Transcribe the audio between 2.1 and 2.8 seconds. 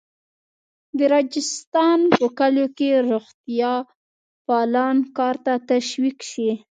په کلیو